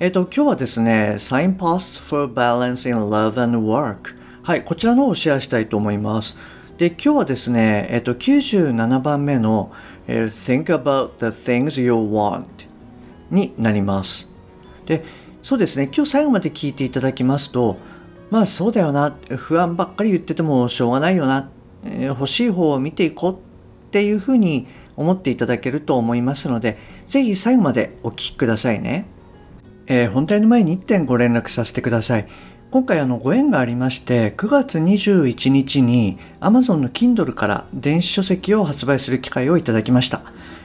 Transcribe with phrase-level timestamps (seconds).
[0.00, 6.36] えっ、と今日はですね Signposts for Balance in Love and Work はいこちらのをシェアしたいと思います。
[6.78, 9.70] で今日はですねえっ、と97番目の
[10.08, 12.44] Think about the things you want
[13.30, 14.34] になります。
[14.84, 15.04] で
[15.42, 17.76] そうですね今日最後まで聞いていただきますと
[18.30, 21.48] まあそうだよな不安ばっかり言っててもしょうがないよな、
[21.84, 23.36] えー、欲しい方を見ていこうっ
[23.92, 29.06] ていうふうに思っていただけると思いますので是非最後までお聞きくださいね、
[29.86, 32.28] えー、本題の前に1点ご連絡させてください。
[32.70, 40.22] 今回あのご縁がありまして9月21日に Amazon の Kindle から電子書籍を発売する機会をいただきました、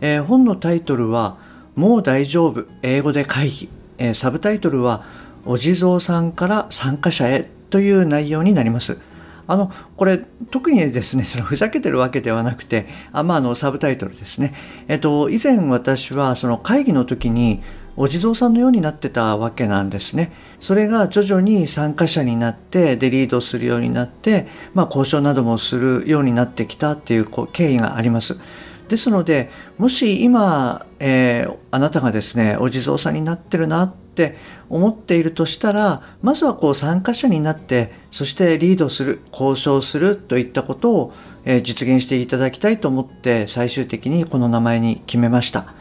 [0.00, 1.36] えー、本のタイトルは
[1.76, 3.68] もう大丈夫英語で会議。
[3.98, 5.04] えサブタイトルは
[5.44, 8.98] お地蔵さんから参加者へという内容になります。
[9.46, 10.18] あのこれ
[10.50, 14.54] 特にですねそのふざけてるわけではなくてあ、まあ、のサブタイトルですね、
[14.86, 17.60] えっと、以前私はその会議の時に
[18.00, 20.32] お地蔵さんのようになってたわけなんですね。
[20.58, 28.40] それが徐々に参加者になってでリードするようになって、まあ、交渉などもするようになってきたっていうこう経緯があります。
[28.88, 34.36] ですのでもし今、えー、あなたがですねお地蔵さんになってるなって
[34.70, 41.12] 思っているとしたらまずはこう参加者になってそしてリードする交渉するといったことを、
[41.44, 45.74] えー、実現していただきたいと思って最終的にこの名前に決めました、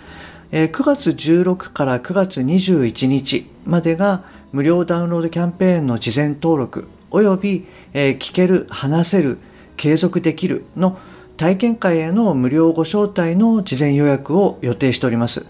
[0.52, 9.38] えー、9月16から9月21日までが無料ダウンロードキャンペーンの事前登録および、聞ける話せる
[9.78, 11.00] 継続できるの
[11.38, 15.48] 体験会への無料ご招待の事前予約を予定しております。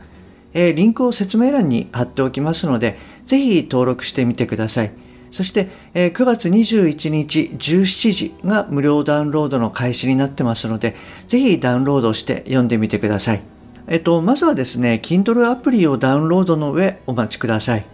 [0.53, 4.91] リンクを説明欄に貼っておきますので、ぜひ登録してみてください。
[5.31, 10.95] そして、えー、9月21日17時が無料ダウンロードの開始になってますので、
[11.27, 13.58] ぜひダウンロードして読んでみてください。
[13.91, 17.85] えっと、まずはですね、Kindle アプリをダウンロードの上お待ちください。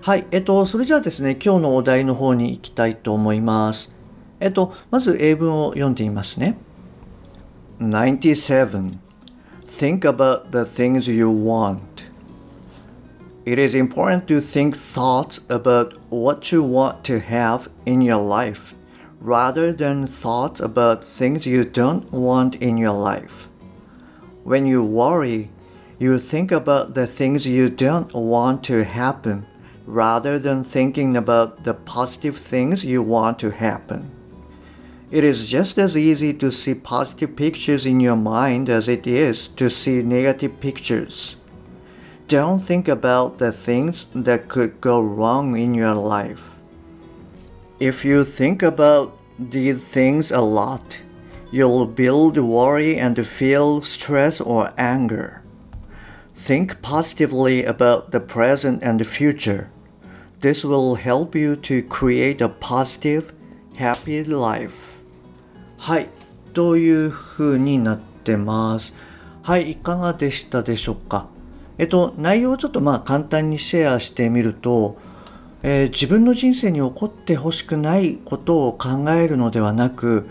[0.00, 3.94] はい、えっと、それじゃあですね、今日のお題の方に行きたいと思います。
[4.40, 6.56] えっと、まず英文を読んでみますね。
[7.78, 8.98] 97.
[9.66, 11.80] Think about the things you want.
[13.44, 18.74] It is important to think thoughts about what you want to have in your life
[19.22, 23.49] rather than thoughts about things you don't want in your life.
[24.44, 25.50] When you worry,
[25.98, 29.46] you think about the things you don't want to happen
[29.86, 34.10] rather than thinking about the positive things you want to happen.
[35.10, 39.48] It is just as easy to see positive pictures in your mind as it is
[39.48, 41.36] to see negative pictures.
[42.28, 46.60] Don't think about the things that could go wrong in your life.
[47.80, 51.00] If you think about these things a lot,
[51.50, 55.42] you'll build worry and feel stress or anger.
[56.32, 59.68] Think positively about the present and the future.
[60.40, 63.32] This will help you to create a positive,
[63.76, 64.98] happy life.
[65.76, 66.08] はい、
[66.54, 68.94] というふうになってます。
[69.42, 71.28] はい、いかがでしたでしょうか。
[71.78, 74.98] えっと、内容をちょっとまあ簡単にシェアしてみると、
[75.62, 80.28] えー、自分の人生に起こってほしくないことを考えるのではなく、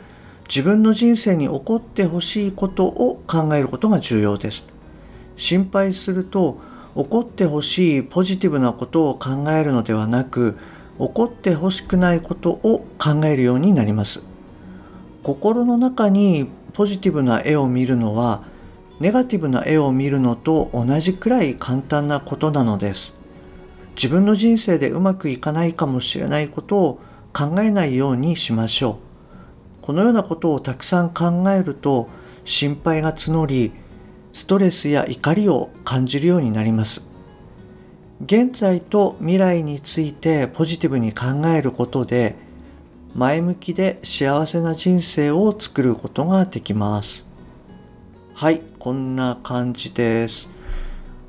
[0.50, 4.66] 自分の人生に起こってほしいことを考えることが重要です。
[5.38, 6.60] 心配すると、
[6.96, 10.58] 起こってほしいポジティブなことを考えるのではなく、
[10.98, 14.30] 起こってほしくないことを考えるようになります。
[15.24, 18.44] 心の中にポジティブな絵を見るのは
[19.00, 23.16] ネガティブな絵を見るのと同じくらい簡単なことなのです
[23.96, 27.00] 自分の人生でうまくいかないかもしれないことを
[27.34, 29.09] 考えないようにしましょう
[29.90, 32.10] このようなことをたくさん考えると
[32.44, 33.72] 心配が募り
[34.34, 37.10] ストレスや怒りを感じるようになります
[38.24, 42.36] 現在と未来についてポジティブに考えることで
[43.16, 47.28] 前向きで幸せな人生を作ることができます。
[48.36, 50.52] はい、こんな感じです。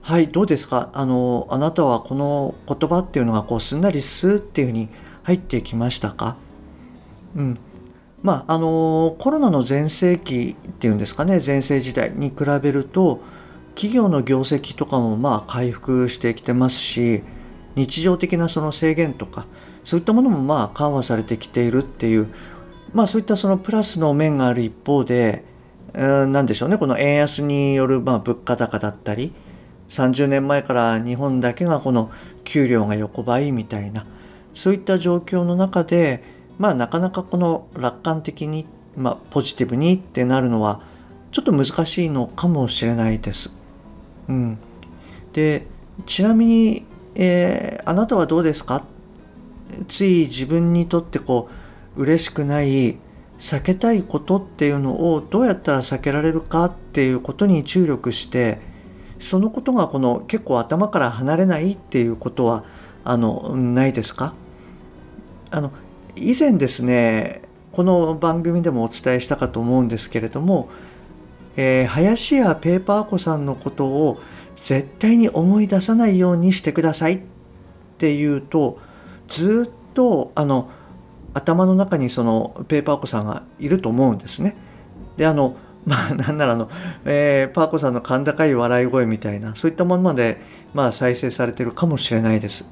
[0.03, 0.91] はい、どうですか？
[0.93, 4.91] あの、あなたはこの言葉っていうのがこうすんなりスーっていうふうに
[5.23, 6.37] 入ってきましたか？
[7.35, 7.59] うん。
[8.23, 13.21] まあ、あの、コロナの全盛期っていうんですかね、全盛時代に比べると、
[13.75, 17.23] 企業の業績とかもまあ回復してきてますし、
[17.77, 19.47] 日常的なその制限とか
[19.85, 22.29] そういったものもまあ緩和されてきているっていう
[22.93, 25.45] まあそういったそのプラスの面がある一方で
[25.93, 29.33] 何でしょうねこの円安によるまあ物価高だったり
[29.89, 32.11] 30年前から日本だけがこの
[32.45, 34.07] 給料が横ばいみたいな
[34.55, 36.23] そういった状況の中で
[36.61, 40.83] まあなかなかこの楽観的に、まあ、ポジティブにってなるのは
[41.33, 43.51] ちょっと難しいのかもしれないです。
[44.29, 44.59] うん、
[45.33, 45.67] で
[46.05, 46.85] ちなみに、
[47.15, 48.85] えー、あなたはどうですか？
[49.89, 51.49] つい自分にとってこ
[51.97, 52.99] う嬉しくない
[53.39, 58.61] 避けたいことっていうのをどうやったら避けられるかっていうことに注力して
[59.19, 62.65] そのことがこの結構頭から離れないっていうことは
[63.03, 64.35] あのないですか？
[65.51, 65.73] あの
[66.17, 67.43] 以前ですね
[67.73, 70.69] この番組でもお伝えしたかと思うんですけれども、
[71.57, 74.21] えー、林家ペーパー子さんのことを
[74.57, 77.21] 絶対に思い出さないようにしてくださいっ
[77.99, 78.79] ていうと
[79.29, 80.71] ずっとあの
[81.33, 84.57] 頭の中にそのペーパー子さんがいると思うんですね。
[85.17, 86.69] であの まあなんならあの、
[87.07, 90.39] えー、パーコさんの甲高い笑い声みたいなそういったものまで、
[90.75, 92.69] まあ、再生されてるかもしれないです。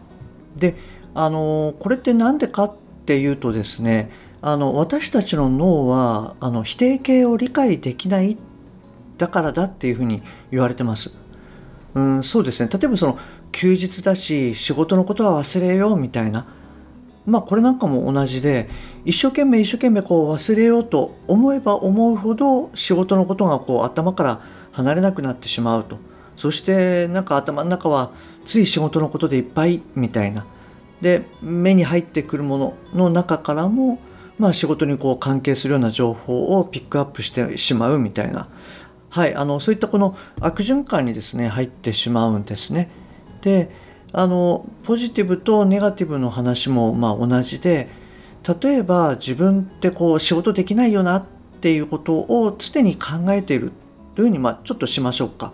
[0.55, 0.75] で
[1.15, 2.73] あのこれって何でかっ
[3.09, 4.11] ていうとですね
[4.43, 8.37] あの私たちの脳はあの否定形を理解できない
[9.17, 11.11] だからだっていうふうに言われてます。
[11.95, 12.69] うん、そうですね。
[12.71, 13.19] 例えばその
[13.51, 16.47] 休日だし仕事のことは忘れようみたいな。
[17.25, 18.69] まあこれなんかも同じで
[19.07, 24.41] 一生懸命一生懸命こう忘れようと思えば思うほど仕事のことがこう頭から
[24.73, 25.97] 離れなくなってしまうと。
[26.37, 28.13] そしてなんか頭の中は
[28.45, 30.45] つい仕事のことでいっぱいみたいな。
[31.01, 34.01] で目に入ってくるものの中からも
[34.39, 38.49] まあ仕事にこう関係するような情報をピックアップしてしまうみたいな
[39.11, 42.91] はい、あのそういったこの悪循環にですね入ってしまうんですね。
[43.41, 43.71] で
[44.13, 47.89] あのポジティブとネガティブの話もまあ同じで
[48.63, 51.25] 例えば自分ってこう仕事できないよなっ
[51.61, 53.73] ていうことを常に考えている
[54.15, 55.53] というふうにまあちょっとしましょうか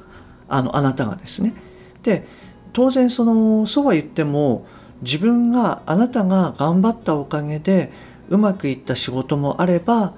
[0.48, 1.54] あのあなたがですね。
[2.02, 2.26] で
[2.72, 4.66] 当然そのそうは言っても
[5.04, 7.92] 自分があなたが頑張ったおかげで
[8.30, 10.14] うまくいった仕事もあれば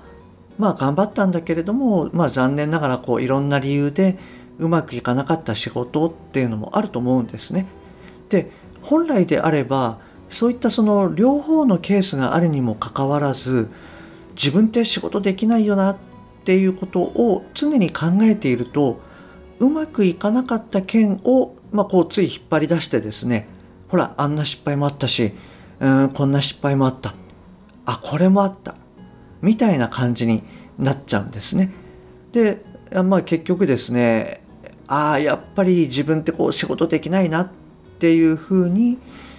[0.59, 4.17] まあ頑張ったんだけれども、まあ、残念ながらこういろんな理由で
[4.59, 7.67] うまくいかなかった仕事っていうのもあると思うんですね。
[8.31, 8.50] で
[8.81, 9.99] 本来であれば
[10.31, 13.69] そういったその両方のケースがあるにもかかわらず
[14.35, 15.97] 自分って仕事できないよなっ
[16.44, 19.00] ていうことを常に考えていると
[19.59, 23.49] うまくいかなかった件を、まあ、こうつい引っ張り出してですね
[23.88, 25.33] ほらあんな失敗もあったし
[25.81, 27.15] うんこんな失敗もあった
[27.85, 28.75] あこれもあった
[29.43, 30.43] みたいな感じに
[30.79, 31.73] なっちゃうんですね。
[32.33, 32.62] で、
[33.05, 34.43] まあ、結局ですね
[34.88, 37.50] ああやっぱり自分ってこう仕事できないなっ
[37.99, 38.99] ていうふうに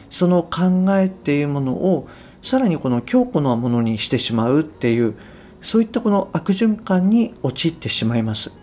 [0.10, 2.08] その考えっていうものを
[2.42, 5.16] さらにこの強固なものにしてしまうっていう
[5.62, 8.58] そういったこの悪循環に陥ってしまいます。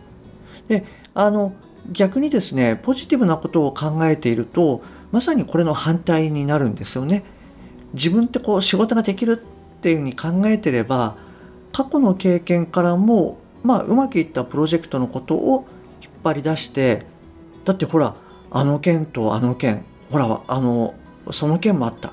[0.69, 0.85] で
[1.15, 1.53] あの
[1.93, 4.83] 逆にですねポジティブなことを考えていると
[5.15, 7.23] まさにこれの反対になるんですよね。
[7.93, 11.17] 自分ってこう仕事ができるっていうふうに考えてれば
[11.71, 15.69] 過去の経験からも、まあ、うまくいったプロジェクトのことを
[16.03, 17.07] 引っ張り出して
[17.65, 18.17] だってほら
[18.51, 20.95] あの件とあの件ほらあの
[21.31, 22.13] その件もあった、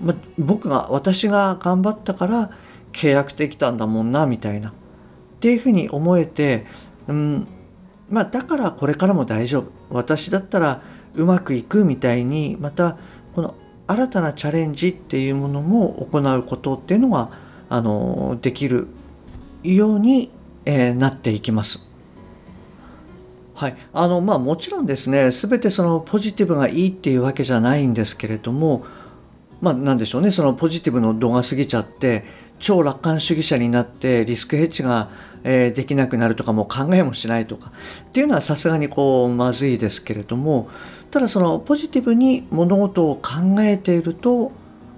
[0.00, 2.50] ま、僕が私が頑張ったから
[2.92, 4.68] 契約できたんだもんなみたいな。
[4.68, 4.72] っ
[5.40, 6.66] ていうふうに思えて、
[7.08, 7.48] うん
[8.08, 9.72] まあ、だからこれからも大丈夫。
[9.90, 10.82] 私だったら
[11.16, 12.96] うまくいくみたいにまた
[13.34, 13.54] この
[13.86, 17.30] 新たなチャレンジっていうものも行うことっていうのは
[17.68, 18.88] あのできる
[19.62, 20.30] ように、
[20.64, 21.90] えー、なっていきます。
[23.54, 28.84] はい、あのまあもちろんですね全てそのポジティブがいいっていうわけじゃないんですけれども
[29.62, 32.24] まあ何でしょうねそのポジティブの度が過ぎちゃって
[32.58, 35.10] 超楽観主義者になってリスクヘッジが、
[35.48, 37.70] えー、できなくなるとかもう考えもしないとか
[38.08, 40.68] っていうのはさすがにこうまずいですけれども
[41.12, 44.50] ただそのポジティブに物事を考えていると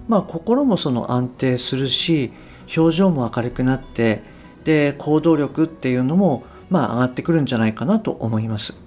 [0.07, 2.33] まあ心もその安定するし
[2.75, 4.23] 表情も明るくなって
[4.63, 8.81] で行動力っていうのもまあ上がってくるんじゃないかなと思います。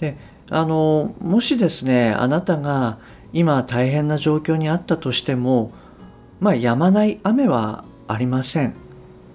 [0.00, 0.16] で
[0.48, 2.98] あのもしですねあなたが
[3.34, 5.70] 今大変な状況にあったとしても
[6.40, 8.74] まあ止まない雨はありません。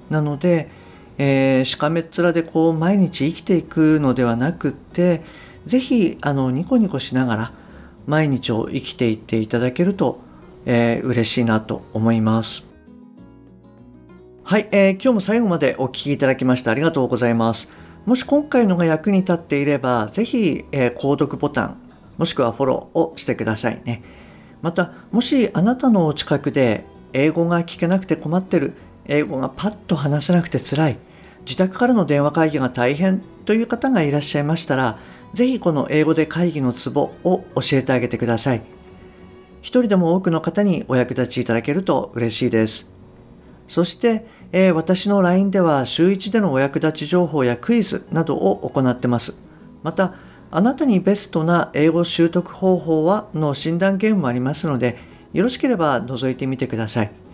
[0.09, 0.69] なので、
[1.17, 5.23] えー、しかめっ面でこう毎日生きていくのではなくって
[5.65, 7.51] 是非あのニコニコしながら
[8.05, 10.19] 毎日を生きていっていただけると、
[10.65, 12.67] えー、嬉しいなと思います。
[14.43, 17.69] はい、えー、今日も最後までお聴きいただきましてありがとうございます。
[18.05, 21.77] もし今回のが役に立っていれば、ぜひ、えー、購読ボタン、
[22.17, 24.01] もしくはフォローをしてくださいね。
[24.61, 28.71] また、もしあなたのお近くで英語が聞けなくて困ってる、
[29.05, 30.97] 英語がパッと話せなくて辛い、
[31.47, 34.99] 自宅からの電話会議が大変という方がいらっしゃいましたら、
[35.33, 38.61] ぜひこの英語で会議のツボを教えてあげてください。
[39.61, 42.93] 一人でも多くの方にお役立ちいただけると嬉しいです。
[43.65, 49.41] そして、えー、私の LINE では週1でのお役立ち情報やクイズなどを行ってます。
[49.83, 50.15] また、
[50.51, 54.97] あなたにベストな英語習得方法はの診断ゲームもありますので、
[55.31, 57.26] よろしければ覗いてみてください。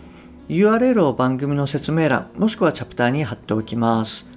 [0.48, 4.30] URL を番組の説明欄、もしくはチャプターに貼っておきます。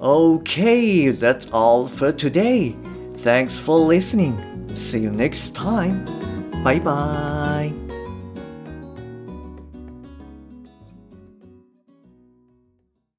[0.00, 2.74] Okay, that's all for today.
[3.12, 4.34] Thanks for listening.
[4.68, 6.04] See you next time.
[6.62, 7.49] Bye bye.